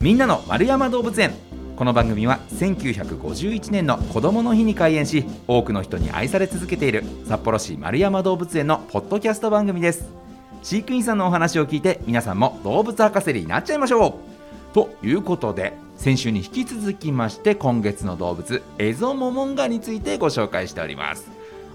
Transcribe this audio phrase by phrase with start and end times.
[0.00, 1.34] みんなの丸山動物園。
[1.74, 10.08] この番組は1951年の子どもの日に開園し多くの人に愛され続けている札幌市丸山動物園のポッドキャスト番組です。
[10.62, 14.14] 飼育員さんのお話を聞いて皆さんも動物博士になっちゃいましょう。
[14.72, 21.28] ということで先週に引き続きまして今月の動物エゾモモンガについてご紹介しております。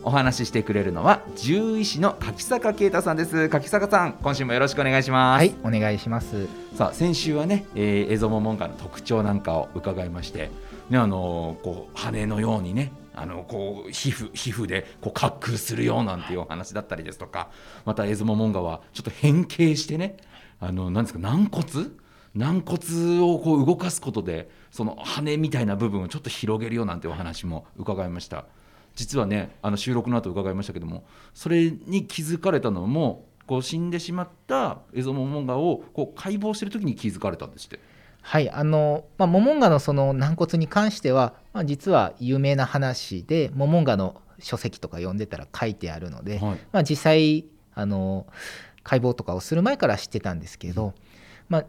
[0.04, 3.50] お話ししてくれるのは獣医師の柿坂啓太さんです。
[3.50, 5.40] 柿坂さん今週もよろしくお願いします。
[5.40, 6.48] はいお願いします。
[6.76, 10.52] さあ先週はね、えー、エゾモモンガの特徴なんかを伺いまして
[10.90, 17.49] ねあのー、こう羽のようにねあのこう皮膚皮膚でこう滑空するようなんていうお話だったりですとか
[17.85, 20.18] またエゾモモンガはちょっと変形してね
[20.60, 21.91] あのなんですか軟骨？
[22.35, 28.46] 軟骨をこう動かすことでその羽みたいな部分をちょっと広げるよなんてお話も伺いました。
[28.96, 37.80] 実はねあの収録の後伺いましたけどもそれに気づかれたのもこう死んでしまったエゾモモンガをこう解剖してる時に気づかれたんですって。
[38.22, 48.26] はいあの、まあ、モモンガのその軟骨に関しては、まあ、実は有名な話でモモンガの書籍とか読んでたら書いてあるので、はい、まあ、実際あの
[48.84, 50.94] 解剖とかをする前から知ってたんですけど、
[51.50, 51.66] まあ、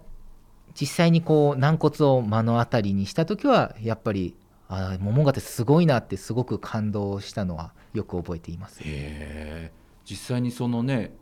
[0.80, 4.36] 実際にこう軟骨を目の当たりにした時はやっぱり
[4.68, 8.80] あモモンガってすごいなってすごく感動したのはよく覚えています。
[8.82, 9.72] へ
[10.04, 11.14] 実際にそのね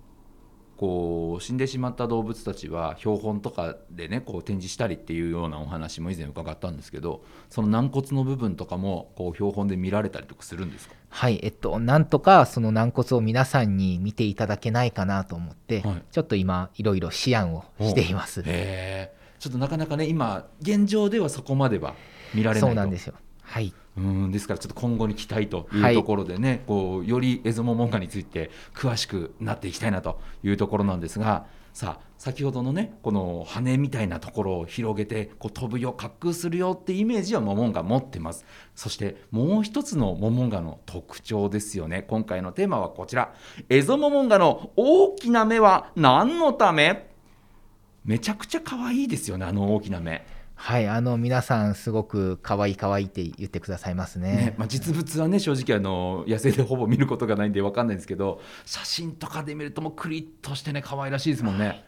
[0.76, 10.94] こう死んでしまった動物たちは標本とかでねこう展示したりっていうようなお話も以前伺ったんですけどその軟骨の部分とかもこう標本で見られたりとかするんですか？
[11.10, 18.42] はいえっとなんとかその軟骨を皆さんに見ていただけないかなと思って、はい、ちょっと今いろいろ思案をしています。
[18.44, 21.94] へちょっとなかなかね今現状ではそこまでは
[22.34, 23.14] 見られないそうなんですよ
[23.53, 31.44] はい、うんですからちょっと今後に期待というところでね、はい、こうよりエゾモモンガについて詳しくなっていきたいなというところなんですが
[31.75, 38.47] さあ先ほどのねこの羽みたいなところを広げてこう飛ぶよ滑空するよってイメージはモモンガ持ってます。
[38.75, 42.06] そしてもう一つのモモンガの特徴ですよね。
[42.09, 43.34] 今回のテーマはこちら。
[43.69, 47.10] エゾモモンガの大きな目は何のため？
[48.05, 50.26] めちゃくちゃ可愛いですよねあの大きな目
[50.65, 61.84] はいあの皆さんすごく可愛い可愛いって言ってくださいますね、ね、まあ、実物はね正直あの野生でほぼ見ることがないんで分かんないんですけど写真とかで見るともうクリッとしてね可愛らしいですもんね、はい、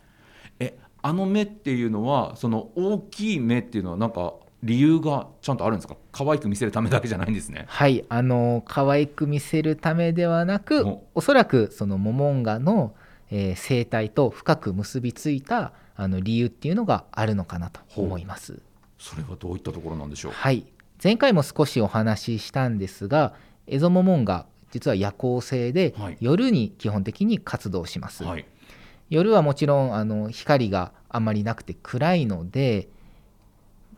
[0.58, 5.96] えあの目っていうのはその大きい目っていうのはなんか理由がちゃんとあるんですか？
[6.10, 7.66] 可愛く見せるためだけじゃないんですね。
[7.68, 12.92] はいあの可愛く見せるためではなくおそらくそのモモンガの、
[13.30, 18.60] えー、生態と深く結びついたあの理由っていうのがあるのかなと思います。
[18.98, 20.32] それはどういったところなんでしょう？
[20.32, 20.66] はい、
[21.02, 23.34] 前回も少しお話ししたんですが、
[23.66, 28.24] エゾモモンガ実は夜行性で、はい、夜に基本的に活動します。
[28.24, 28.44] はい、
[29.08, 32.88] 夜はもちろんあの光があまりなくて暗いので、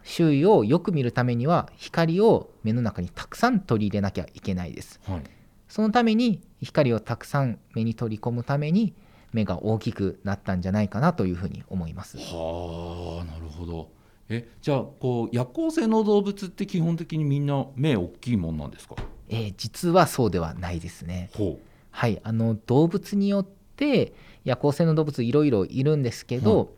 [0.03, 5.01] 周囲をよく見るためには光を目の中にたくさん取り入れなきゃいけないです。
[5.09, 5.23] はい、
[5.69, 8.93] そのために光をたくさん目に取り込むために
[9.37, 12.17] 目が大きくなったんじゃないかなというふうに思います。
[12.17, 13.91] はあなるほど。
[14.31, 18.97] えじゃあこう夜行性の動物って基本的にみんな目大きいもんなんですか、
[19.29, 21.31] えー、実はそうではないですね。
[21.91, 23.47] はいあの動物によっ
[23.77, 24.15] て
[24.45, 26.73] 夜行性の動物いろいろいるんですけど、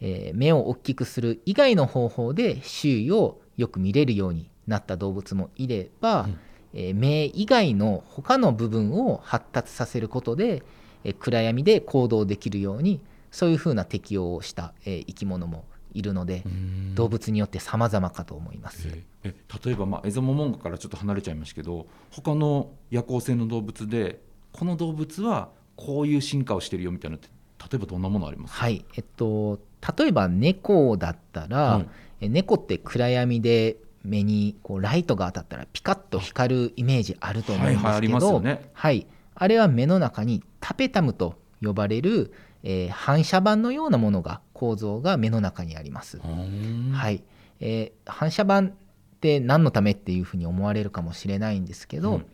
[0.00, 6.38] えー、目を大きくする以外の方法で周囲をよく見れるようになった動物もいれば、うん、
[6.74, 10.62] えー、目以外の他の部分を発達させることでえ
[11.18, 16.42] 暗闇で行動できるようにそういうふうな適応をした、え生き物もいるので
[16.94, 18.88] 動物によって様々かと思います。
[19.24, 24.20] え例えば、まあ、エゾモモンガからちょっと離れちゃいますけど他の夜行性の動物で
[24.52, 28.54] この動物はこういう進化をしてるよみたいなって例えばどんなものあります？
[28.54, 28.84] はい。
[28.96, 29.58] えっと
[29.98, 31.86] 例えば猫だったら、は
[32.20, 38.70] い、猫って暗闇で目にこうライトが当たったらピカッと光るイメージあると思うんですけど、はい、はいね。
[38.72, 39.06] はい、
[39.36, 42.32] あれは目の中にタペタムと呼ばれる、
[42.62, 46.18] えー、反射板のようなものが構造が目の中にあります。
[46.18, 47.22] はい。
[47.60, 48.72] えー、反射板っ
[49.20, 52.26] て何のためっていうふうに思われるかもしれないんですけど、うん、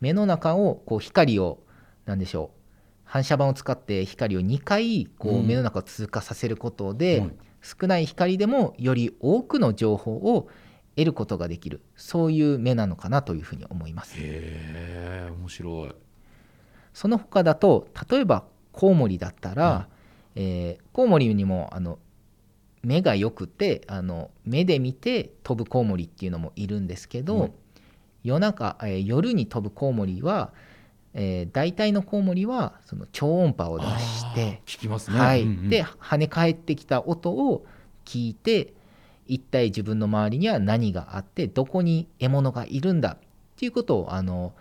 [0.00, 1.60] 目の中をこう光を
[2.06, 2.58] 何でしょう
[3.04, 10.48] 反射板を使って光を2回こう目の中を通過させることで、うん、少ない光でもより多くの情報を
[10.94, 11.80] 得ることができる。
[11.96, 14.16] そういう目なのかなというふうに思います。
[15.28, 15.94] へ面白い。
[16.92, 19.88] その他だと例えばコウモリだったら、
[20.34, 21.98] うん、えー、コウモリにもあの
[22.82, 27.52] 目が良くてあの目で見て飛ぶコウモリっていうのもいるんですけど、うん、
[28.24, 30.52] 夜中、えー、夜に飛ぶコウモリは、
[31.14, 37.64] えー、大体のコウモリはその超音波を出して聞きますね、はい、うんうん、で跳ね返ってきた音を
[38.04, 38.72] 聞いて
[39.26, 43.18] 一体自分の周りには何があってどこに獲物がいるんだっ
[43.56, 44.54] ていうことをあの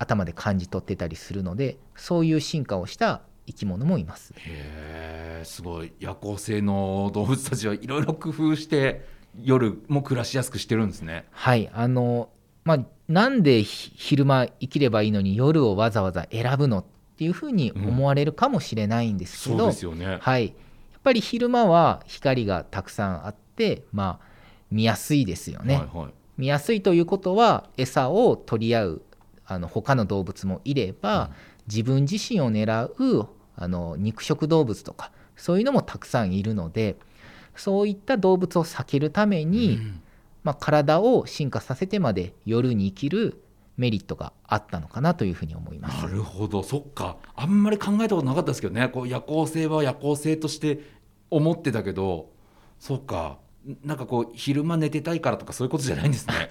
[0.00, 4.32] 頭で感じ取ってたりするのでそういう進化をした生き物もいます。
[4.36, 9.04] へえすごい夜行性の動物たちはいろいろ工夫して
[9.42, 11.26] 夜も暮らしやすくしてるんですね。
[11.30, 12.30] はいあの
[12.64, 16.84] まあ、なんで昼間生きればいいのに夜をわざわざ選ぶのっ
[17.16, 20.54] ていうふうに思われるかもしれないんですけど、うん、そうですよね、はい、やっ
[21.02, 24.26] ぱり昼間は光がたくさんあって、まあ、
[24.70, 25.76] 見やすいですよね。
[25.76, 29.02] はいはい、見やすいということは餌を取り合う
[29.50, 31.30] あの他の動物もいれば、うん、
[31.66, 36.96] 自分自身を狙うあの肉食動物とかそういうのもたくさんいるので
[37.56, 40.00] そういった動物を避けるために、うん、
[40.44, 43.42] まあ、体を進化させてまで夜に生きる
[43.76, 46.04] メリットがあったのかなというふうに思います。
[46.04, 46.62] なるほど。
[46.62, 47.16] そっか。
[47.34, 48.88] あんまり考えたことなかったですけどね。
[48.88, 50.80] こう夜行性は夜行性として
[51.30, 52.30] 思ってたけど
[52.78, 53.38] そっか。
[53.84, 56.50] なんかこう昼間寝てたいからとかそういうことじゃないんですね。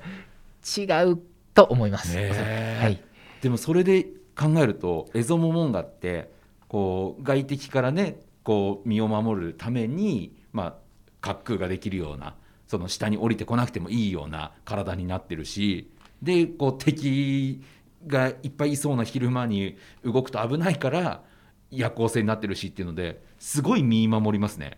[0.78, 1.20] 違 う
[1.54, 3.02] と思います、はい、
[3.42, 4.04] でもそれで
[4.36, 6.32] 考えるとエゾモモンガって
[6.68, 10.78] こう外敵からねこう身を守るためにま
[11.22, 12.36] あ滑空ができるような
[12.68, 15.92] その下に降りてこなくてもいいような体になってるし
[16.22, 17.62] でこう敵
[18.08, 21.24] がいっぱいいそうな昼間に動くと危ないから
[21.72, 24.78] 夜行性になってるしっていうのですごい身守りますね。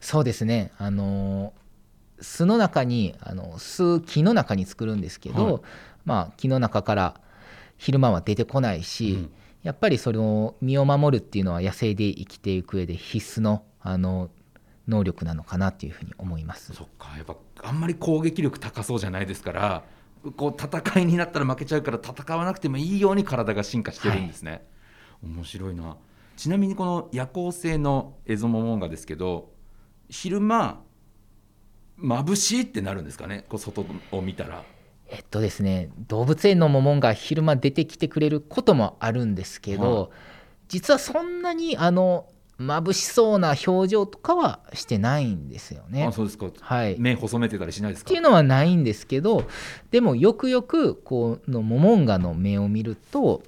[0.00, 0.72] そうですね。
[0.78, 1.54] あの
[2.20, 5.62] 巣の中にあの巣木の中に作るんですけど、はい、
[6.04, 7.20] まあ、木の中から
[7.76, 14.30] 昼間は出てこないし、うん、やっぱりそれを身を守るっていうのは野生で生きていく上で必須のあの
[14.86, 16.74] 能力なのかなっていうふうに思います。
[16.74, 17.16] そっか。
[17.16, 19.82] やっぱあんまり攻撃力高そうじゃないですから
[20.36, 24.62] こう戦いになったら負けちゃうから戦わなくてもいいように体が進化してるんですね、はい、
[25.22, 25.96] 面白いな。
[26.36, 29.52] ちなみにこの夜行性のエゾモモンガですけど
[30.10, 30.82] 昼間
[31.98, 33.46] 眩しいってなるんですかね？
[33.48, 34.64] こう外を見たら
[35.14, 40.08] えっとですね動物園のモモンガ昼間出てきてくれることもあるんですけど、はい、
[40.68, 42.26] 実はそんなにあの
[42.58, 46.04] 眩しそうな表情とかはしてないんですよね。
[46.04, 48.08] あそうですか、はい、目細めてたりしないですか？
[48.08, 49.48] っていうのはないんですけど
[49.90, 53.42] でもよくよくこのモモンガの目を見ると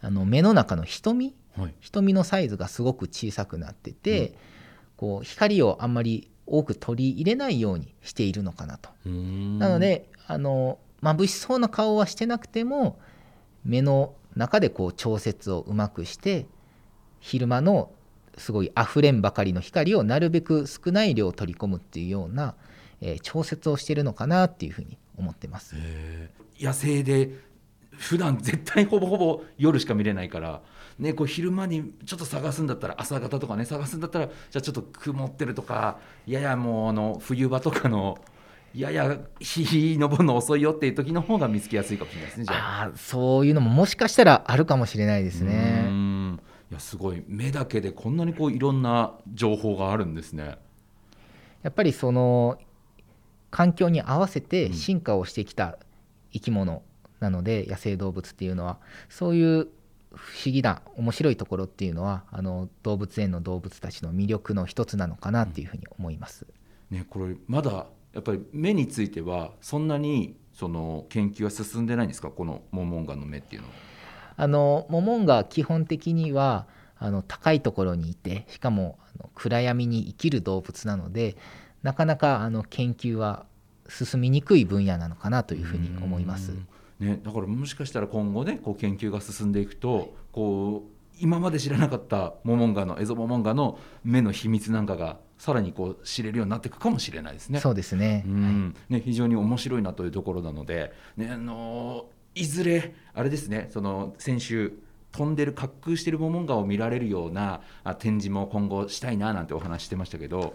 [0.00, 4.34] あの目の中の瞳、はい、瞳のサイズがすごく小さくなってて、うん、
[4.96, 8.90] こう光をあんまり多く取り入れないようにしているのかなと。
[9.06, 12.98] なのであの眩しそうな顔はしてなくても
[13.64, 16.46] 目の中でこう調節をうまくして
[17.20, 17.90] 昼間の
[18.36, 22.54] すごい溢れんばかりの光をなるべく少ない量取り込むっていうような、
[23.00, 25.74] えー、調節をしてるのかなっていうふうに思ってます。
[26.60, 27.30] 野生で
[27.92, 30.60] 普段絶対ほぼほぼ夜しか見れないから、
[30.98, 38.18] ね、こう昼間にちょっと探すんだったら朝方とかね探すんだったらじゃあちょっと曇ってるとかややもうあの冬場とかの
[38.76, 45.88] やや日昇るの遅いよっていう時の方が見つけやすいかもしれないですねじゃあそういうのももしかしたらあるかもしれないですね。
[46.70, 50.58] いやすごい目だけでこんなにこういろんな情報があるんですね。
[51.62, 52.58] やっぱりその
[53.50, 55.78] 環境に合わせて進化をしてきた
[56.32, 56.82] 生き物
[57.20, 59.68] なので、うん、野生動物っていうのはそういう
[60.12, 66.46] 不思議な面白いところっていうのはあの動物園の動物たちの魅力の一つなのかなっていうふうに思います。
[66.90, 67.86] ね、これまだ
[68.16, 72.30] やっぱり目についてはそんなにその研究は進んでないんですか？
[72.30, 73.74] このモモンガの目っていうのは。
[74.38, 76.66] あのモモンガ基本的には
[76.98, 81.36] あの高いところにいてしかもあの暗闇に生きる動物なので
[81.82, 83.44] なかなかあの研究は
[83.86, 86.52] 進みにくい分野なのかなというふうに思います。
[86.98, 97.60] ね、だからもしかしたら今後ねこう研究が進んでいくとこう今まで知らなかったモモンガのエゾモモンガの目の秘密なんかがさらにこう知れるようになっていくかもしれないですね。
[97.60, 98.24] そうですね。
[98.26, 104.78] うん、ね非常に面白いなというところなので、ねあのいずれあれですねその先週
[105.10, 107.62] 飛んでる滑空してるモモンガを見られるような
[107.98, 110.54] 展示も今後したいななんてお話してましたけど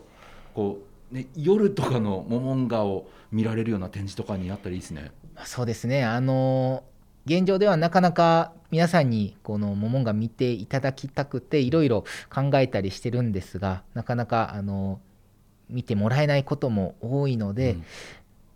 [0.54, 0.80] こ
[1.12, 5.12] う、ね、夜とかのモモンガを見られるような展示とかになったらいいですね。
[5.44, 6.84] そうですねあの
[7.26, 15.00] 現状ではなかなか皆さんにこのモモンガ見ていただきたくていろいろ考えたりしてるんですがなかなかあの
[15.70, 17.86] 見てもらえないことも多いので、うん、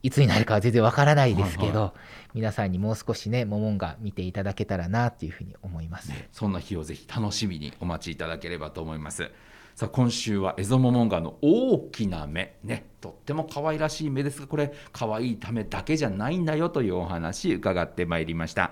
[0.03, 1.91] いつになるかは全然わからないですけど、はいはい、
[2.35, 9.31] 皆さんにもう少しねモモンガ見ていただけたらなっていうふうに思います、ね、そんな日をぜひ楽しみにお待ちいただければと思います
[9.75, 12.55] さあ今週はエゾモモンガの大きな目。
[12.63, 14.39] ねとっても可愛らしい目です。
[14.39, 18.71] がこれ可愛いためだけじゃないんだよというお話伺ってまいりました。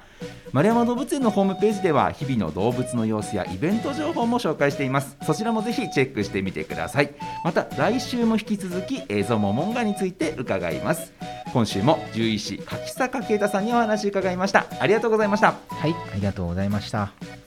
[0.53, 5.17] 丸山動物園のホームページでは日々の動物の様子やイベント情報も紹介しています。
[5.23, 7.13] そちらもぜひチェックしてみてください。
[7.43, 11.11] また来週も引き続き映像モモンガについて伺います。
[11.51, 14.67] 今週も獣医師柿坂啓太さんにお話伺いました。
[14.79, 15.47] ありがとうございました。
[15.67, 17.42] はいありがとうございました。